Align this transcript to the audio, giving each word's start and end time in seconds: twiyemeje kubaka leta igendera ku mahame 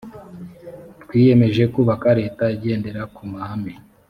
twiyemeje 1.01 1.63
kubaka 1.73 2.07
leta 2.19 2.43
igendera 2.55 3.01
ku 3.15 3.21
mahame 3.31 3.73